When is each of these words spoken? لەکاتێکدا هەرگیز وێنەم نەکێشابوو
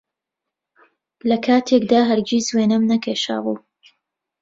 لەکاتێکدا 1.29 2.01
هەرگیز 2.09 2.45
وێنەم 2.55 2.83
نەکێشابوو 2.91 3.57